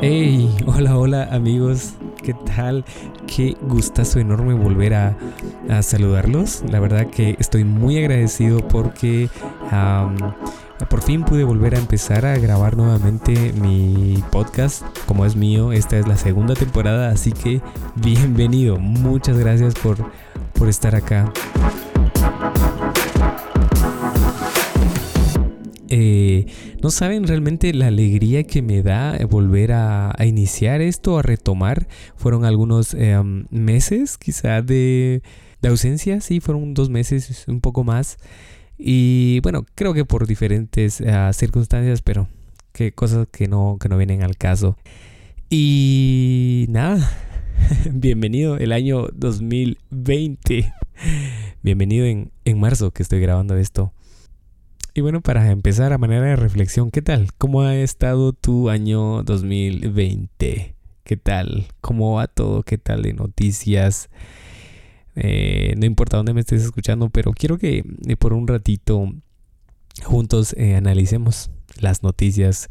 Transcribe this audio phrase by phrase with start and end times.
[0.00, 2.84] Hey, hola, hola amigos, ¿qué tal?
[3.26, 5.16] Qué gustazo enorme volver a,
[5.82, 6.62] saludarlos.
[6.70, 9.28] La verdad que estoy muy agradecido porque
[10.88, 14.82] por fin pude volver a empezar a grabar nuevamente mi podcast.
[15.06, 17.60] Como es mío, esta es la segunda temporada, así que
[17.96, 18.78] bienvenido.
[18.78, 19.96] Muchas gracias por,
[20.52, 21.32] por estar acá.
[25.94, 26.46] Eh,
[26.82, 31.86] no saben realmente la alegría que me da volver a, iniciar esto, a retomar.
[32.16, 33.20] Fueron algunos eh,
[33.50, 35.22] meses quizá de,
[35.62, 38.16] ausencia, sí, fueron dos meses, un poco más.
[38.78, 42.26] Y bueno, creo que por diferentes eh, circunstancias, pero
[42.72, 44.78] que cosas que no, que no vienen al caso.
[45.50, 47.06] Y nada,
[47.92, 50.72] bienvenido el año 2020.
[51.62, 53.92] Bienvenido en, en marzo que estoy grabando esto.
[54.94, 57.32] Y bueno, para empezar a manera de reflexión, ¿qué tal?
[57.38, 60.74] ¿Cómo ha estado tu año 2020?
[61.02, 61.68] ¿Qué tal?
[61.80, 62.62] ¿Cómo va todo?
[62.62, 64.10] ¿Qué tal de noticias?
[65.16, 69.10] Eh, no importa dónde me estés escuchando, pero quiero que eh, por un ratito
[70.04, 72.68] juntos eh, analicemos las noticias,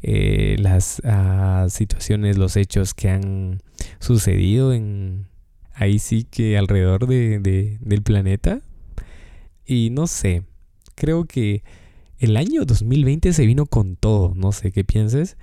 [0.00, 3.62] las ah, situaciones, los hechos que han
[3.98, 5.26] sucedido en
[5.72, 8.60] ahí sí que alrededor de, del planeta.
[9.66, 10.44] Y no sé,
[10.94, 11.62] creo que
[12.18, 15.36] el año 2020 se vino con todo, no sé qué pienses,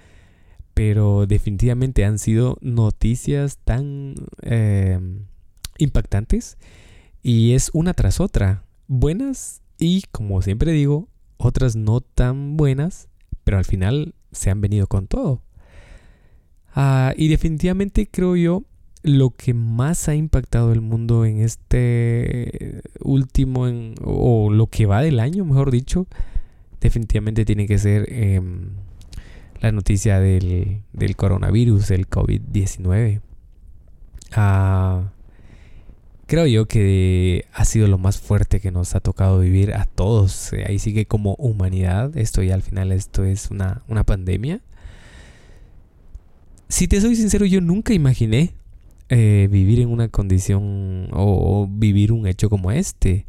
[0.73, 5.25] pero definitivamente han sido noticias tan em,
[5.77, 6.57] impactantes
[7.22, 11.07] y es una tras otra, buenas y como siempre digo,
[11.38, 13.09] otras no tan buenas,
[13.44, 15.41] pero al final se han venido con todo.
[16.73, 18.63] Ah, y definitivamente creo yo
[19.03, 23.67] lo que más ha impactado el mundo en este último,
[24.03, 26.07] o lo que va del año, mejor dicho,
[26.80, 28.69] definitivamente tiene que ser em,
[29.59, 30.83] la noticia del,
[31.16, 33.22] coronavirus, el COVID-19.
[34.34, 35.12] Ah,
[36.28, 40.51] creo yo que ha sido lo más fuerte que nos ha tocado vivir a todos.
[40.66, 42.16] Ahí sigue como humanidad.
[42.18, 44.62] Esto ya al final, esto es una, una pandemia.
[46.69, 48.53] Si te soy sincero, yo nunca imaginé
[49.13, 53.25] eh, vivir en una condición o, vivir un hecho como este.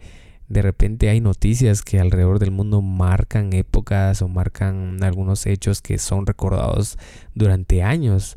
[0.48, 5.98] De repente hay noticias que alrededor del mundo marcan épocas o marcan algunos hechos que
[5.98, 6.98] son recordados
[7.34, 8.36] durante años.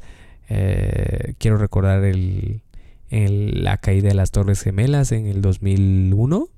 [0.50, 2.64] Eh, quiero recordar el,
[3.12, 6.50] la caída de las Torres Gemelas en el 2001.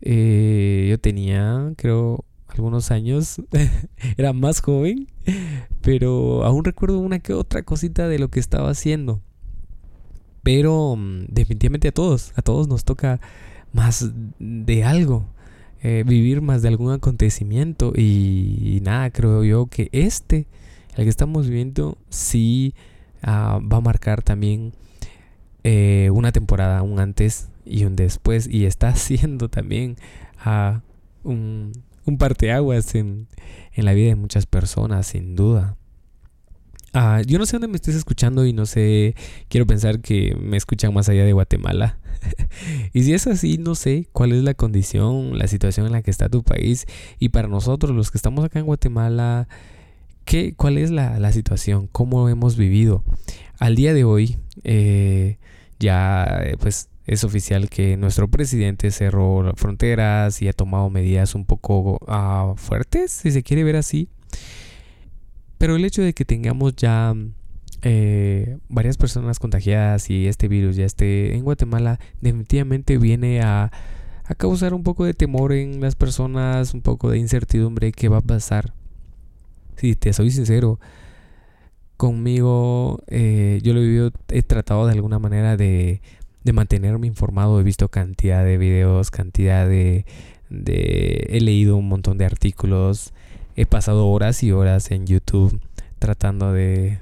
[0.00, 3.40] Eh, yo tenía, creo, algunos años.
[4.16, 5.06] Era más joven.
[5.80, 9.22] Pero aún recuerdo una que otra cosita de lo que estaba haciendo.
[10.42, 13.20] Pero mm, definitivamente a todos, a todos nos toca
[13.72, 15.26] más de algo,
[15.82, 20.46] eh, vivir más de algún acontecimiento y, nada, creo yo que este,
[20.96, 22.74] el que estamos viviendo, sí
[23.22, 24.72] ah, va a marcar también
[25.64, 29.96] eh, una temporada, un antes y un después y está haciendo también
[30.44, 30.78] uh,
[31.28, 31.72] un,
[32.04, 33.28] un parteaguas en,
[33.72, 35.76] en la vida de muchas personas, sin duda.
[36.94, 39.14] Ah, yo no sé dónde me estés escuchando y no sé,
[39.48, 41.98] quiero pensar que me escuchan más allá de Guatemala.
[42.92, 46.10] y si es así, no sé cuál es la condición, la situación en la que
[46.10, 46.86] está tu país.
[47.18, 49.48] Y para nosotros, los que estamos acá en Guatemala,
[50.26, 51.88] ¿qué, ¿cuál es la, situación?
[51.90, 53.04] ¿Cómo hemos vivido?
[53.58, 55.38] Al día de hoy, eh,
[55.78, 62.00] ya pues es oficial que nuestro presidente cerró fronteras y ha tomado medidas un poco
[62.06, 64.08] ah, fuertes, si se quiere ver así.
[65.62, 67.14] Pero el hecho de que tengamos ya
[67.82, 73.70] eh, varias personas contagiadas y este virus ya esté en Guatemala, definitivamente viene a,
[74.38, 78.22] causar un poco de temor en las personas, un poco de incertidumbre qué va a
[78.22, 78.74] pasar.
[79.76, 80.80] Si te soy sincero,
[81.96, 86.02] conmigo eh, yo lo he vivido, he tratado de alguna manera de,
[86.42, 90.06] de, mantenerme informado, he visto cantidad de videos, cantidad de,
[90.50, 91.28] de...
[91.30, 93.12] he leído un montón de artículos
[93.56, 95.60] he pasado horas y horas en YouTube
[95.98, 96.98] tratando de,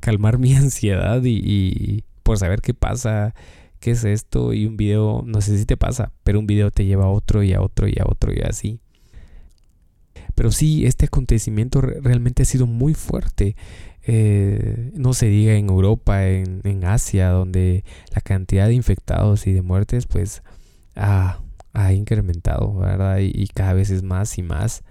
[0.00, 3.34] calmar mi ansiedad y, por saber qué pasa,
[3.80, 6.84] qué es esto y un video, no sé si te pasa, pero un video te
[6.84, 8.80] lleva a otro y a otro y a otro y así.
[10.34, 13.56] Pero sí, este acontecimiento realmente ha sido muy fuerte.
[14.02, 17.84] Eh, no se diga en Europa, en, Asia, donde
[18.14, 20.42] la cantidad de infectados y de muertes pues
[20.94, 21.40] ha,
[21.92, 23.18] incrementado, ¿verdad?
[23.20, 24.82] y, cada vez es más y más.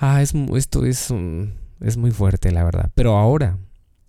[0.00, 1.12] Ah, es, esto es,
[1.80, 2.90] es muy fuerte, la verdad.
[2.94, 3.58] Pero ahora,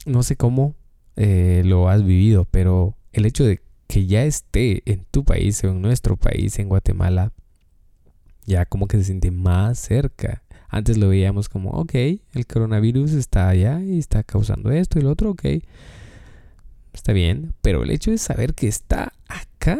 [0.05, 0.75] no sé cómo
[1.15, 5.69] eh, lo has vivido, pero el hecho de que ya esté en tu país o
[5.69, 7.33] en nuestro país, en Guatemala,
[8.45, 10.43] ya como que se siente más cerca.
[10.69, 15.09] Antes lo veíamos como, ok, el coronavirus está allá y está causando esto y lo
[15.09, 15.43] otro, ok.
[16.93, 19.79] Está bien, pero el hecho de saber que está acá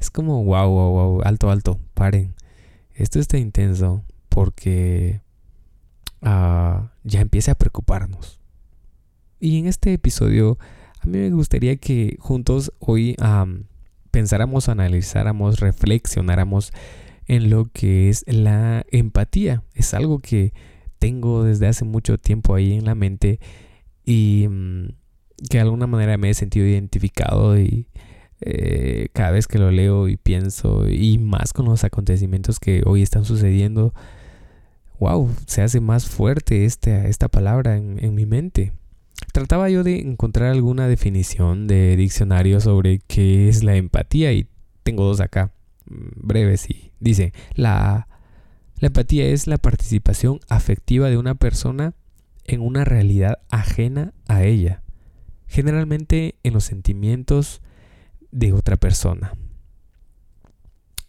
[0.00, 2.34] es como, wow, wow, wow, alto, alto, paren.
[2.94, 5.20] Esto está intenso porque
[6.22, 8.40] ah, ya empieza a preocuparnos.
[9.40, 10.58] Y en este episodio
[11.00, 13.16] a mí me gustaría que juntos hoy
[14.10, 16.72] pensáramos, analizáramos, reflexionáramos
[17.26, 19.62] en lo que es la empatía.
[19.74, 20.52] Es algo que
[20.98, 23.40] tengo desde hace mucho tiempo ahí en la mente
[24.04, 24.88] y mm,
[25.50, 27.88] que de alguna manera me he sentido identificado y
[28.40, 33.02] eh, cada vez que lo leo y pienso y más con los acontecimientos que hoy
[33.02, 33.94] están sucediendo,
[34.98, 38.72] wow, se hace más fuerte esta, esta palabra en, mi mente.
[39.32, 44.48] Trataba yo de encontrar alguna definición de diccionario sobre qué es la empatía y
[44.82, 45.52] tengo dos acá,
[45.86, 48.08] mm, breves y dice, la,
[48.78, 51.94] la empatía es la participación afectiva de una persona
[52.44, 54.82] en una realidad ajena a ella,
[55.46, 57.60] generalmente en los sentimientos
[58.30, 59.32] de otra persona.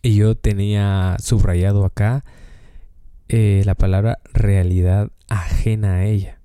[0.02, 2.24] Y yo tenía subrayado acá
[3.30, 6.40] eh, la palabra realidad ajena a ella.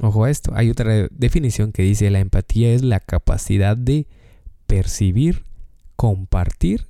[0.00, 4.08] Ojo a esto, hay otra definición que dice la empatía es la capacidad de
[4.66, 5.44] percibir,
[5.96, 6.86] compartir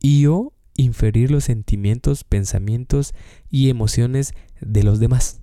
[0.00, 3.14] y o inferir los sentimientos, pensamientos
[3.50, 5.40] y emociones de los demás,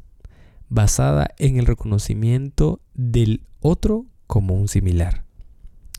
[0.68, 5.24] basada en el reconocimiento del otro como un similar.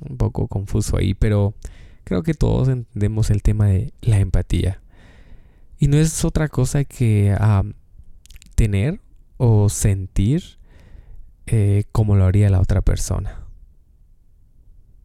[0.08, 1.54] Un poco confuso ahí, pero
[2.04, 4.82] creo que todos entendemos el tema de la empatía.
[5.80, 7.34] Y no es otra cosa que
[8.54, 9.00] tener
[9.38, 10.58] o sentir
[11.46, 13.46] eh, como lo haría la otra persona.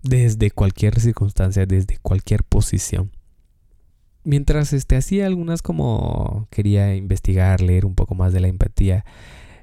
[0.03, 3.11] Desde cualquier circunstancia, desde cualquier posición.
[4.25, 9.05] Mientras este, hacía algunas como quería investigar, leer un poco más de la empatía,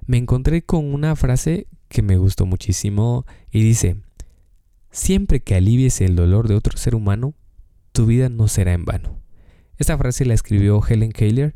[0.06, 3.98] me encontré con una frase que me gustó muchísimo y dice,
[4.90, 7.34] siempre que alivies el dolor de otro ser humano,
[7.92, 9.21] tu vida no será en vano.
[9.82, 11.54] Esta frase la escribió Helen Keller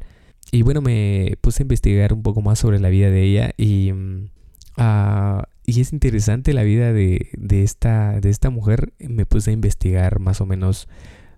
[0.52, 3.92] y bueno, me puse a investigar un poco más sobre la vida de ella y
[3.92, 4.28] mm,
[4.76, 8.92] Ah, y es interesante la vida de, esta, de esta mujer.
[8.98, 10.88] Me puse a investigar más o menos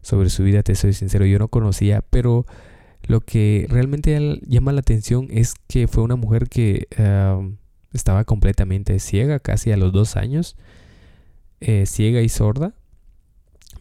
[0.03, 2.47] sobre su vida, te soy sincero, yo no conocía, pero
[3.05, 6.89] lo que realmente llama la atención es que fue una mujer que
[7.93, 10.57] estaba completamente ciega, casi a los dos años,
[11.61, 12.75] eh, ciega y sorda,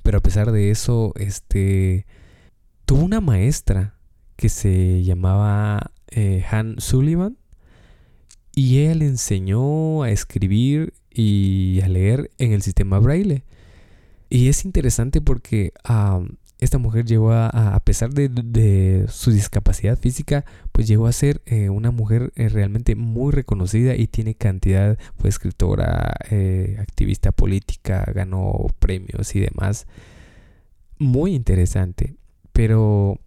[0.02, 2.06] pero a pesar de eso, este,
[2.88, 3.94] tuvo una maestra
[4.38, 7.38] que se llamaba eh, Han Sullivan,
[8.56, 13.44] y ella le enseñó a escribir y a leer en el sistema braille.
[14.30, 15.74] Y es interesante porque
[16.60, 21.70] esta mujer llegó a, a pesar de, su discapacidad física, pues llegó a ser eh,
[21.70, 28.66] una mujer eh, realmente muy reconocida y tiene cantidad, fue escritora, eh, activista política, ganó
[28.80, 29.86] premios y demás.
[30.98, 32.16] Muy interesante.
[32.58, 33.20] Pero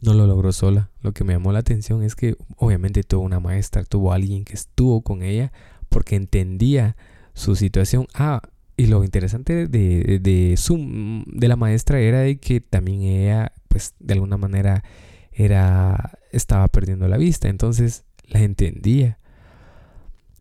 [0.00, 0.88] no lo logró sola.
[1.02, 4.54] Lo que me llamó la atención es que obviamente tuvo una maestra, tuvo alguien que
[4.54, 5.52] estuvo con ella
[5.90, 6.96] porque entendía
[7.34, 8.06] su situación.
[8.14, 8.40] Ah,
[8.78, 13.92] y lo interesante de, de, su, de la maestra era de que también ella, pues
[13.98, 14.82] de alguna manera,
[15.30, 17.48] era, estaba perdiendo la vista.
[17.48, 19.18] Entonces la entendía.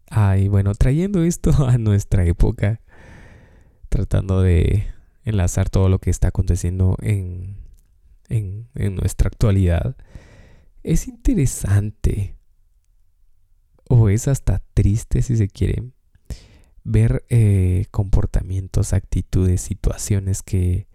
[0.09, 2.79] Ah, y bueno, trayendo esto a nuestra época,
[3.89, 4.87] tratando de
[5.25, 6.95] enlazar todo lo que está aconteciendo
[8.29, 9.95] en, nuestra actualidad,
[10.83, 12.35] es interesante
[13.87, 15.83] o es hasta triste si se quiere
[16.83, 20.87] ver eh, comportamientos, actitudes, situaciones que,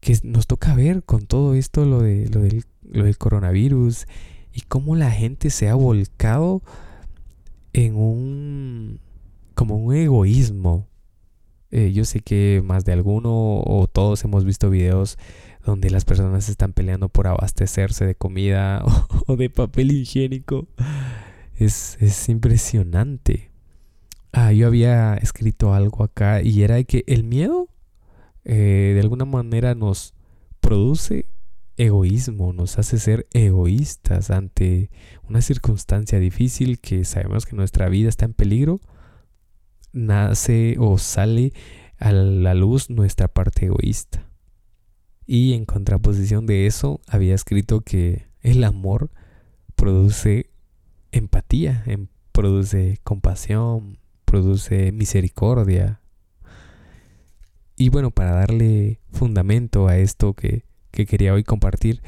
[0.00, 4.06] que nos toca ver con todo esto, lo, de, lo, del, lo del coronavirus
[4.52, 6.62] y cómo la gente se ha volcado
[7.72, 9.00] en un
[9.54, 10.88] como un egoísmo.
[11.70, 15.18] Eh, yo sé que más de alguno o todos hemos visto videos
[15.64, 18.82] donde las personas están peleando por abastecerse de comida
[19.26, 20.68] o, de papel higiénico.
[21.56, 21.98] Es,
[22.28, 23.50] impresionante.
[24.32, 27.68] Ah, yo había escrito algo acá y era que el miedo
[28.44, 30.14] eh, de alguna manera nos
[30.60, 31.26] produce
[31.76, 34.90] egoísmo, nos hace ser egoístas ante
[35.28, 38.80] una circunstancia difícil que sabemos que nuestra vida está en peligro.
[39.92, 41.52] Nace o sale
[41.98, 44.29] a la luz nuestra parte egoísta.
[45.32, 49.12] Y en contraposición de eso, había escrito que el amor
[49.76, 50.50] produce
[51.12, 56.00] empatía, em, produce compasión, produce misericordia.
[57.76, 62.02] Y bueno, para darle fundamento a esto que, que quería hoy compartir,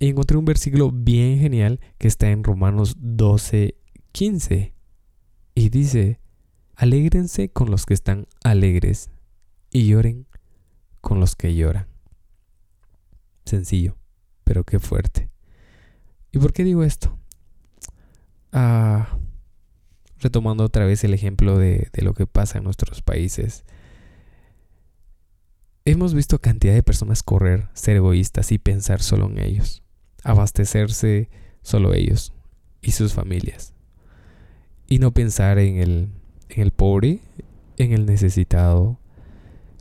[0.00, 3.76] encontré un versículo bien genial que está en Romanos 12,
[4.10, 4.74] 15.
[5.54, 6.18] Y dice,
[6.74, 9.08] alégrense con los que están alegres
[9.70, 10.26] y lloren
[11.00, 11.89] con los que lloran.
[13.44, 13.96] Sencillo,
[14.44, 15.30] pero qué fuerte.
[16.32, 17.18] ¿Y por qué digo esto?
[18.52, 19.18] Ah,
[20.18, 23.64] retomando otra vez el ejemplo de, de lo que pasa en nuestros países.
[25.84, 29.82] Hemos visto cantidad de personas correr, ser egoístas y pensar solo en ellos,
[30.22, 31.30] abastecerse
[31.62, 32.32] solo ellos
[32.82, 33.74] y sus familias,
[34.86, 36.12] y no pensar en el,
[36.48, 37.20] en el pobre,
[37.76, 38.99] en el necesitado,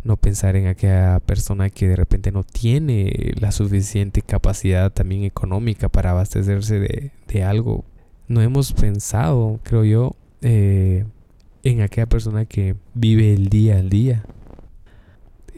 [0.03, 5.89] no pensar en aquella persona que de repente no tiene la suficiente capacidad también económica
[5.89, 7.86] para abastecerse de, de algo.
[8.27, 11.06] No hemos pensado, creo yo, eh,
[11.63, 14.24] en aquella persona que vive el día al día.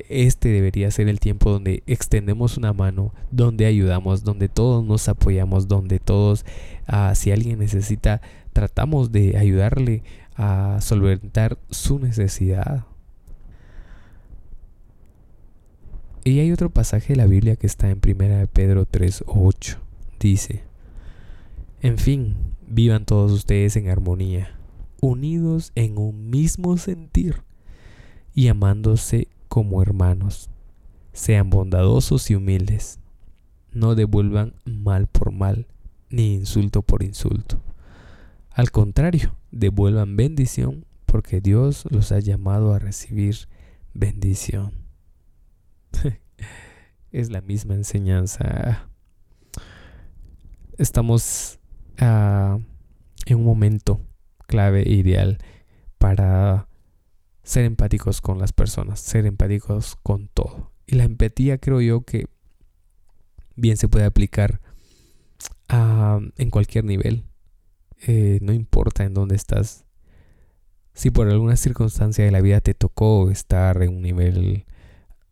[0.09, 5.67] Este debería ser el tiempo donde extendemos una mano, donde ayudamos, donde todos nos apoyamos,
[5.67, 6.45] donde todos,
[6.87, 8.21] ah, si alguien necesita,
[8.53, 10.03] tratamos de ayudarle
[10.35, 12.85] a solventar su necesidad.
[16.23, 19.77] Y hay otro pasaje de la Biblia que está en 1 Pedro 3:8.
[20.19, 20.63] Dice,
[21.81, 22.35] en fin,
[22.67, 24.55] vivan todos ustedes en armonía,
[25.01, 27.37] unidos en un mismo sentir
[28.35, 30.51] y amándose como hermanos.
[31.11, 32.99] Sean bondadosos y humildes.
[33.73, 35.65] No devuelvan mal por mal,
[36.11, 37.61] ni insulto por insulto.
[38.51, 43.47] Al contrario, devuelvan bendición porque Dios los ha llamado a recibir
[43.95, 44.80] bendición.
[47.11, 48.89] es la misma enseñanza.
[50.77, 51.59] Estamos
[51.99, 52.59] ah,
[53.25, 54.01] en un momento
[54.47, 55.37] clave e ideal
[55.97, 56.67] para
[57.43, 60.71] ser empáticos con las personas, ser empáticos con todo.
[60.87, 62.25] Y la empatía creo yo que
[63.55, 64.61] bien se puede aplicar
[65.69, 67.25] ah, en cualquier nivel.
[68.07, 69.85] Eh, no importa en dónde estás.
[70.93, 74.65] Si por alguna circunstancia de la vida te tocó estar en un nivel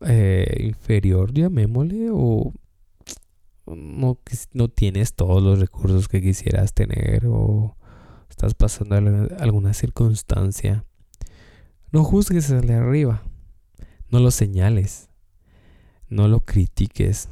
[0.02, 2.54] eh, inferior, llamémosle, o
[3.68, 4.20] no,
[4.54, 7.76] no tienes todos los recursos que quisieras tener, o
[8.30, 8.96] estás pasando
[9.40, 10.86] alguna circunstancia,
[11.92, 13.24] no juzgues al de arriba,
[14.10, 15.10] no lo señales,
[16.08, 17.30] no lo critiques,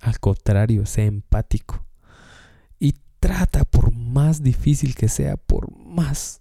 [0.00, 1.84] al contrario, sé empático
[2.78, 6.40] y trata por más difícil que sea, por más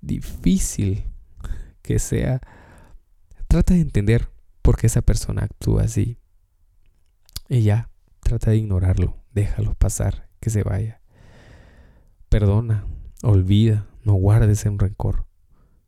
[0.00, 1.04] difícil
[1.82, 2.40] que sea,
[3.48, 4.28] trata de entender
[4.66, 6.18] porque esa persona actúa así.
[7.48, 11.00] Y ya, trata de ignorarlo, déjalo pasar, que se vaya.
[12.28, 12.84] Perdona,
[13.22, 15.24] olvida, no guardes en rencor.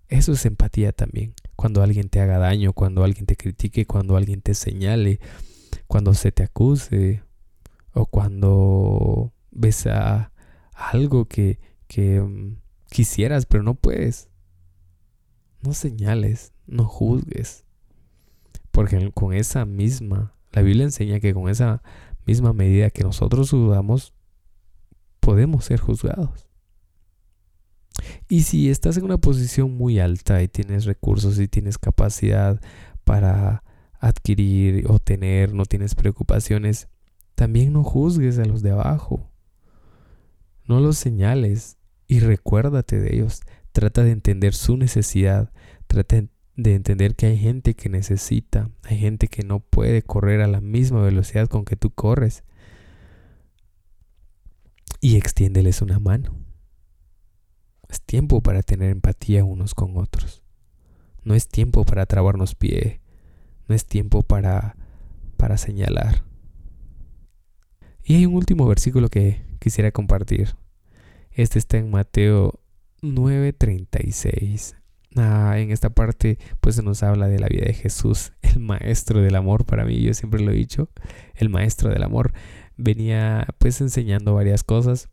[0.07, 1.35] Eso es empatía también.
[1.57, 5.19] Cuando alguien te haga daño, cuando alguien te critique, cuando alguien te señale,
[5.89, 7.25] cuando se te acuse
[7.95, 10.31] o cuando ves a
[10.73, 11.59] algo que,
[11.89, 12.59] que mm,
[12.89, 14.29] quisieras pero no puedes.
[15.63, 17.65] No señales, no juzgues.
[18.79, 21.83] Porque con esa misma, la Biblia enseña que con esa
[22.25, 24.15] misma medida que nosotros juzgamos,
[25.19, 26.47] podemos ser juzgados.
[28.29, 32.61] Y si estás en una posición muy alta y tienes recursos y tienes capacidad
[33.03, 33.65] para
[33.99, 36.87] adquirir o tener, no tienes preocupaciones,
[37.35, 39.29] también no juzgues a los de abajo.
[40.69, 43.41] No los señales y recuérdate de ellos.
[43.73, 45.51] Trata de entender su necesidad.
[45.89, 46.23] Trata
[46.59, 50.61] de entender que hay gente que necesita, hay gente que no puede correr a la
[50.61, 52.43] misma velocidad con que tú corres.
[55.01, 56.35] Y extiéndeles una mano.
[57.89, 60.43] Es tiempo para tener empatía unos con otros.
[61.23, 63.01] No es tiempo para trabarnos pie.
[63.69, 64.75] No es tiempo para,
[65.37, 66.25] para señalar.
[68.03, 70.57] Y hay un último versículo que quisiera compartir.
[71.31, 72.59] Este está en Mateo
[73.01, 74.75] 9:36.
[75.17, 79.21] Ah, en esta parte pues se nos habla de la vida de Jesús, el maestro
[79.23, 80.91] del amor para mí, yo siempre lo he dicho,
[81.35, 82.33] el maestro del amor.
[82.77, 85.09] Venía pues enseñando varias cosas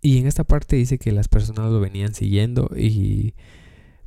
[0.00, 3.34] y en esta parte dice que las personas lo venían siguiendo y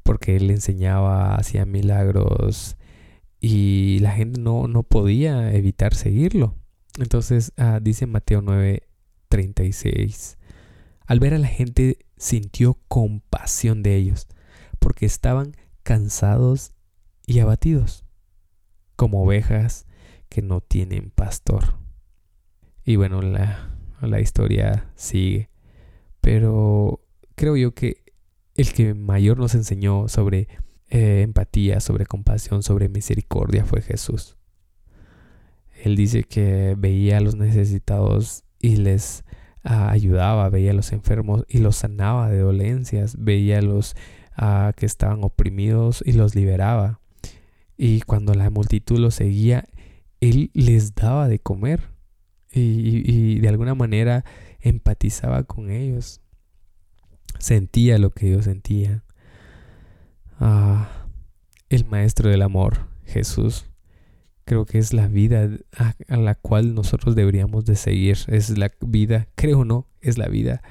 [0.03, 2.75] porque él enseñaba, hacía milagros
[3.39, 6.55] y la gente no, no podía evitar seguirlo.
[6.99, 10.37] Entonces ah, dice Mateo 9:36,
[11.05, 14.27] al ver a la gente sintió compasión de ellos
[14.83, 16.73] porque estaban cansados
[17.25, 18.03] y abatidos,
[18.97, 19.85] como ovejas
[20.27, 21.75] que no tienen pastor.
[22.83, 25.49] Y bueno, la, la historia sigue,
[26.19, 27.01] pero
[27.35, 28.03] creo yo que
[28.55, 30.49] el que mayor nos enseñó sobre
[30.89, 34.37] eh, empatía, sobre compasión, sobre misericordia fue Jesús.
[35.81, 39.23] Él dice que veía a los necesitados y les
[39.63, 43.95] ah, ayudaba, veía a los enfermos y los sanaba de dolencias, veía a los
[44.75, 46.99] que estaban oprimidos y los liberaba.
[47.77, 49.65] Y cuando la multitud lo seguía,
[50.21, 51.89] Él les daba de comer
[52.51, 54.23] y, de alguna manera
[54.61, 56.21] empatizaba con ellos.
[57.39, 59.03] Sentía lo que ellos sentían.
[60.39, 61.07] Ah,
[61.69, 63.65] el Maestro del Amor, Jesús,
[64.45, 68.17] creo que es la vida a, la cual nosotros deberíamos de seguir.
[68.27, 70.61] Es la vida, creo no, es la vida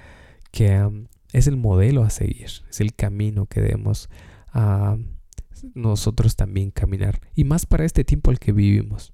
[0.51, 4.09] que es el modelo a seguir, es el camino que debemos
[4.53, 4.97] a
[5.75, 7.21] nosotros también caminar.
[7.35, 9.13] Y más para este tiempo al que vivimos.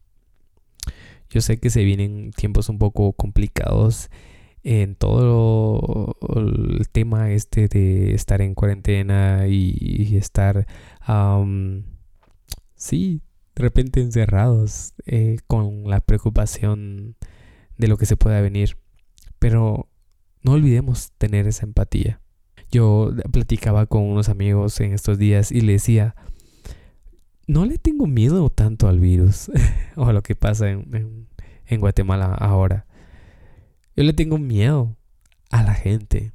[1.31, 4.11] Yo sé que se vienen tiempos un poco complicados
[4.63, 10.67] en todo el tema este de estar en cuarentena y, estar,
[12.75, 13.23] sí,
[13.55, 17.17] de repente encerrados eh, con la preocupación
[17.77, 18.79] de lo que se pueda venir.
[19.39, 19.89] Pero
[20.43, 22.21] no olvidemos tener esa empatía.
[22.71, 26.15] Yo platicaba con unos amigos en estos días y le decía,
[27.47, 29.51] no le tengo miedo tanto al virus
[29.97, 31.27] o a lo que pasa en,
[31.81, 32.87] Guatemala ahora.
[33.97, 34.97] Yo le tengo miedo
[35.51, 36.33] a la gente.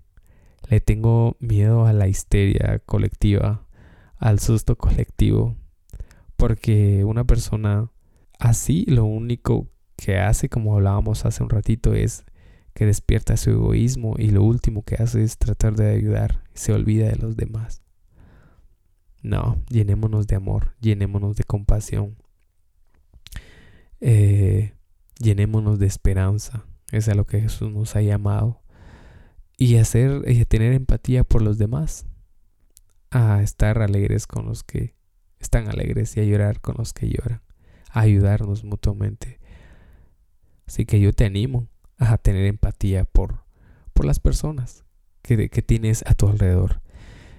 [0.69, 3.67] Le tengo miedo a la histeria colectiva,
[4.17, 5.55] al susto colectivo.
[6.35, 7.89] Porque una persona
[8.39, 12.25] así lo único que hace, como hablábamos hace un ratito, es
[12.73, 16.73] que despierta su egoísmo y lo último que hace es tratar de ayudar y se
[16.73, 17.81] olvida de los demás.
[19.21, 22.17] No, llenémonos de amor, llenémonos de compasión,
[24.01, 24.73] eh,
[25.17, 26.65] llenémonos de esperanza.
[26.91, 28.61] Es a lo que Jesús nos ha llamado.
[29.57, 32.05] Y hacer, y tener empatía por los demás.
[33.11, 34.95] A estar alegres con los que
[35.39, 37.41] están alegres y a llorar con los que lloran.
[37.91, 39.39] A ayudarnos mutuamente.
[40.65, 41.69] Así que yo te animo
[42.11, 43.43] a tener empatía por,
[43.93, 44.83] por las personas
[45.21, 46.81] que, que tienes a tu alrededor.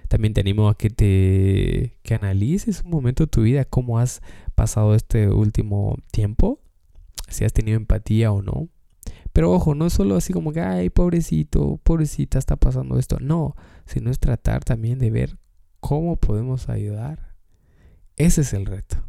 [0.07, 4.21] También te animo a que te que analices un momento de tu vida, cómo has
[4.53, 6.59] pasado este último tiempo,
[7.27, 8.69] si has tenido empatía o no.
[9.33, 13.17] Pero ojo, no es solo así como que, ay, pobrecito, pobrecita, está pasando esto.
[13.19, 15.37] No, sino es tratar también de ver
[15.81, 17.35] cómo podemos ayudar.
[18.15, 19.03] Ese es el reto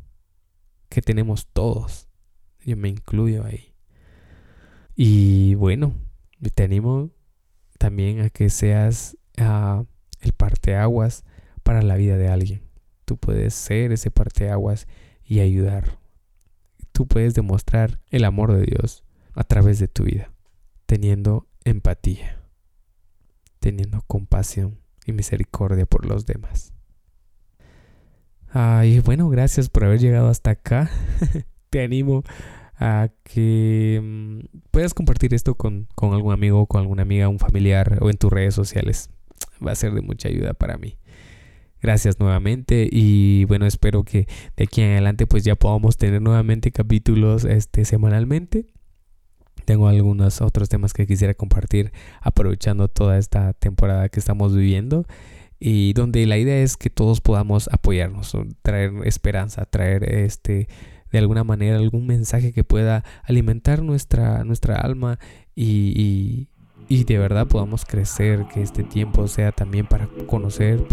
[0.88, 2.08] que tenemos todos.
[2.64, 3.75] Yo me incluyo ahí.
[4.96, 5.92] Y bueno,
[6.54, 7.10] te animo
[7.78, 9.84] también a que seas uh,
[10.20, 11.24] el parteaguas
[11.62, 12.62] para la vida de alguien.
[13.04, 14.88] Tú puedes ser ese parteaguas
[15.22, 15.98] y ayudar.
[16.92, 19.04] Tú puedes demostrar el amor de Dios
[19.34, 20.32] a través de tu vida,
[20.86, 22.40] teniendo empatía,
[23.60, 26.72] teniendo compasión y misericordia por los demás.
[28.48, 30.90] Ay, bueno, gracias por haber llegado hasta acá.
[31.70, 32.24] Te animo
[32.78, 37.98] a que mm, puedas compartir esto con, con algún amigo, con alguna amiga, un familiar
[38.00, 39.10] o en tus redes sociales
[39.64, 40.98] va a ser de mucha ayuda para mí.
[41.80, 46.72] Gracias nuevamente y bueno, espero que de aquí en adelante pues ya podamos tener nuevamente
[46.72, 48.66] capítulos este semanalmente.
[49.64, 55.06] Tengo algunos otros temas que quisiera compartir aprovechando toda esta temporada que estamos viviendo
[55.58, 60.68] y donde la idea es que todos podamos apoyarnos, traer esperanza, traer este
[61.16, 65.18] de alguna manera algún mensaje que pueda alimentar nuestra, nuestra alma
[65.54, 66.48] y,
[66.88, 70.86] y de verdad podamos crecer, que este tiempo sea también para conocer,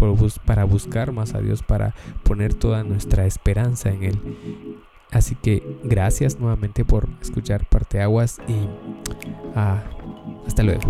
[0.46, 4.18] para buscar más a Dios, para poner toda nuestra esperanza en Él.
[5.10, 8.66] Así que gracias nuevamente por escuchar Parteaguas y
[9.54, 9.82] ah,
[10.46, 10.80] hasta luego.